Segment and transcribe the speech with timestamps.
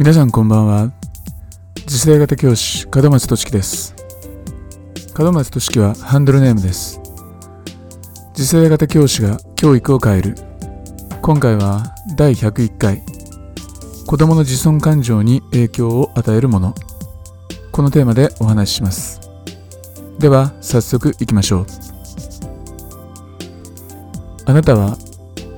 [0.00, 0.90] 皆さんこんばんは。
[1.86, 3.94] 次世代型教師門松俊樹です。
[5.14, 7.02] 門松俊樹はハンドルネームです。
[8.32, 10.36] 次世代型教師が教育を変える。
[11.20, 13.02] 今回は第101回。
[14.06, 16.74] 子供の自尊感情に影響を与えるもの。
[17.70, 19.20] このテーマでお話しします。
[20.18, 21.66] では早速いきましょう。
[24.46, 24.96] あなたは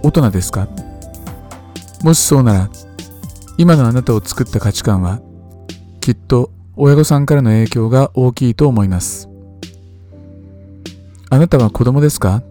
[0.02, 0.66] 大人ですか？
[2.02, 2.68] もしそうなら
[3.62, 5.20] 今のあなたを作った価値観は
[6.00, 9.28] きっと親御さんからの影響が大きいと思います。
[11.30, 12.42] あなたは子供ですか？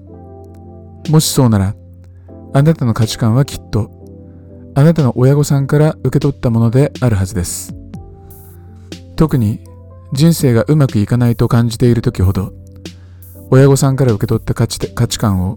[1.09, 1.75] もしそうなら
[2.53, 3.91] あなたの価値観はきっと
[4.73, 7.75] あなたの親御さんから受け取ったものであるはずです。
[9.17, 9.59] 特に
[10.13, 12.53] 人生がうまくいかないと感じている時ほど
[13.49, 15.55] 親御さんから受け取った価値価値観を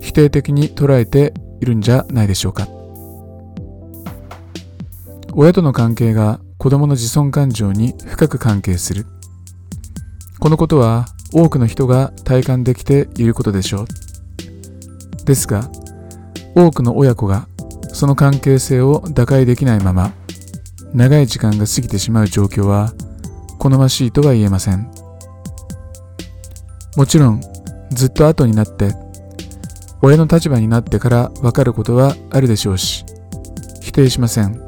[0.00, 2.68] 否定的に捉えているんじゃないでしょうか。
[5.36, 9.04] 親との関係が子供の自尊感情に深く関係する。
[10.38, 15.24] このことは多くの人が体感できていることでしょう。
[15.24, 15.68] ですが、
[16.54, 17.48] 多くの親子が
[17.92, 20.12] その関係性を打開できないまま、
[20.92, 22.92] 長い時間が過ぎてしまう状況は
[23.58, 24.88] 好ましいとは言えません。
[26.96, 27.40] もちろん、
[27.90, 28.94] ずっと後になって、
[30.00, 33.04] 親の立場になってからわかることはあるでしょうし、
[33.80, 34.63] 否定しません。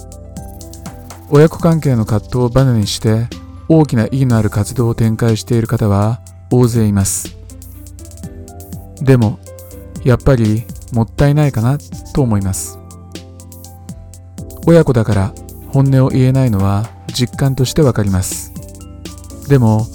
[1.28, 3.27] 親子関係の葛藤をバネにして
[3.69, 7.36] 大きな意義のある活動を展開している方は大勢います。
[9.02, 9.38] でも
[10.04, 11.78] やっぱりもったいないかな
[12.14, 12.78] と思います。
[14.66, 15.34] 親子だから
[15.69, 18.52] 本音を言えないのは実感としてわかります。
[19.48, 19.86] でも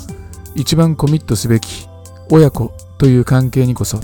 [0.56, 1.88] 一番コミットすべき
[2.30, 4.00] 親子という関係にこそ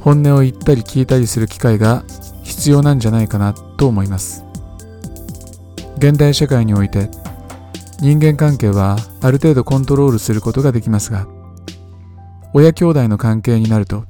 [0.00, 2.02] 本音を言ったり聞いたりする機会が
[2.42, 4.47] 必要なんじゃないかなと思います。
[5.98, 7.10] 現代社会において
[8.00, 11.26] 人間関係はある程度コントロールすることができますが
[12.54, 14.04] 親兄弟の関係になると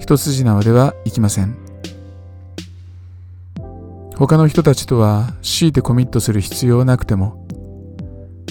[0.00, 1.56] 一筋縄ではいきません。
[4.16, 7.46] 他の人たちとは強いてコミットする必要なくても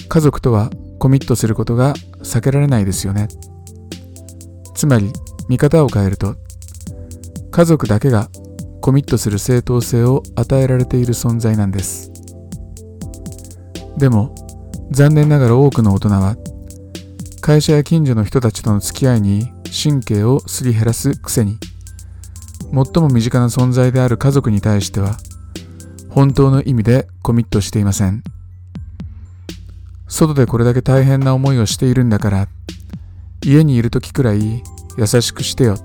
[0.08, 1.92] 家族とはコミットすることが
[2.22, 3.28] 避けられないですよね。
[4.74, 5.12] つまり
[5.48, 6.36] 見方を変えると
[7.50, 8.30] 家族だけが
[8.80, 12.17] コミットする正当性を与えられている存在なんです。
[13.98, 14.34] でも
[14.90, 16.36] 残念ながら多くの大人は
[17.40, 21.58] 会社や近所の人たちとの付き合いに神経をすり減らすくせに
[22.72, 25.16] 最も身近な存在である家族に対しては
[26.10, 28.22] 本当の意味でコミットしていません。
[30.08, 32.48] 外でこれだけ大変な思いをしているんだから
[33.44, 34.62] 家にいる時くらい
[34.96, 35.76] 優しくしてよ。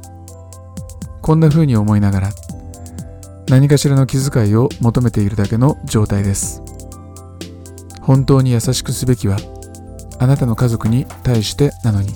[1.21, 2.29] こんな風に思いながら
[3.49, 6.72] 何かしらの気遣いを求めているだけの状態です。
[8.03, 9.37] 本当に優しくすべきは
[10.19, 12.13] あなたの家族に対してなのに。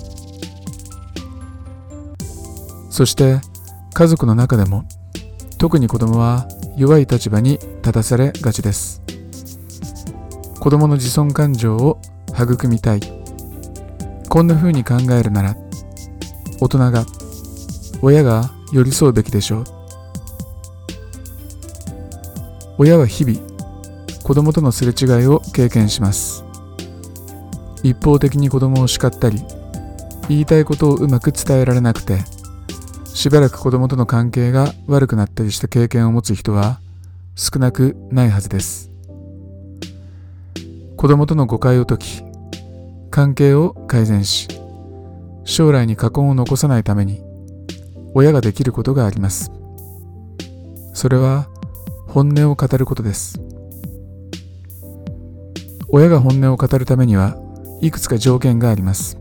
[2.90, 3.40] そして
[3.94, 4.84] 家族の中でも
[5.56, 9.02] 特に子供は弱い立場に立たされがちです。
[10.60, 12.00] 子供の自尊感情を
[12.38, 13.00] 育みたい。
[14.28, 15.56] こんな風に考えるなら
[16.60, 17.06] 大人が
[18.02, 19.64] 親が寄り添うべきでしょう。
[22.78, 23.47] 親は日々
[24.28, 26.44] 子供とのすれ違いを経験します。
[27.82, 29.42] 一方的に子供を叱ったり
[30.28, 32.18] 言いたいことをうまく伝えられなくて
[33.06, 36.78] しばらく子供との関係が悪くなったりした経験を持つ人は
[37.36, 38.90] 少なくないはずです。
[40.98, 42.22] 子供との誤解を解き
[43.10, 44.46] 関係を改善し
[45.46, 47.22] 将来に禍根を残さないために
[48.12, 49.50] 親ができることがあります。
[50.92, 51.48] それは
[52.08, 53.47] 本音を語ることです。
[55.90, 57.36] 親が本音を語るためには
[57.80, 59.18] いくつか条件があります。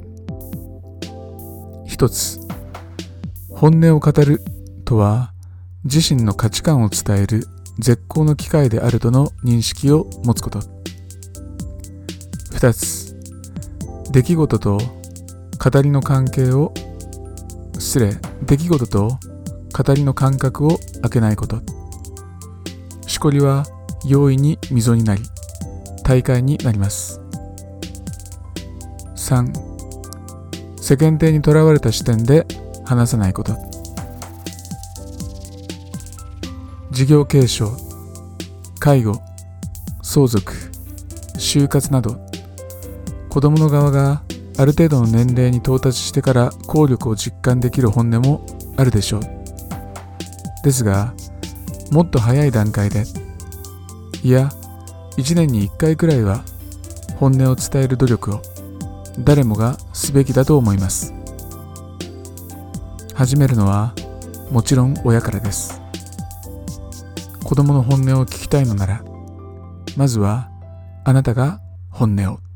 [1.85, 2.39] 一つ、
[3.49, 4.41] 本音を語る
[4.83, 5.31] とは
[5.85, 7.47] 自身の価値観を伝える
[7.79, 10.59] 絶好の機会であるとの認識を持つこと。
[12.51, 13.15] 二つ、
[14.11, 16.73] 出来事と語りの関係を
[17.79, 18.15] 失礼、
[18.45, 19.19] 出来事と
[19.71, 21.61] 語りの感覚を開けないこと。
[23.07, 23.65] しこりは
[24.05, 25.21] 容易に溝になり、
[26.07, 27.19] 大会になります。
[29.17, 29.51] 3
[30.79, 32.47] 世間体にとらわれた視点で
[32.85, 33.57] 話さないこと。
[36.91, 37.75] 事業継承
[38.79, 39.21] 介護
[40.01, 40.53] 相続
[41.37, 42.17] 就活など
[43.27, 44.23] 子供の側が
[44.57, 48.45] ある程度の年齢に到達してから効力を実感できる本音も
[48.77, 49.21] あるでしょう。
[50.63, 51.13] ですが
[51.91, 53.03] もっと早い段階で
[54.23, 54.49] いや
[55.17, 56.43] 1年に1回くらいは
[57.17, 58.41] 本音を伝える努力を
[59.19, 61.13] 誰もがすべきだと思います。
[63.15, 63.95] 始めるのは
[64.51, 65.81] もちろん親からです。
[67.43, 69.03] 子供の本音を聞きたいのなら
[69.95, 70.51] まずは
[71.03, 72.46] あなたが本音を。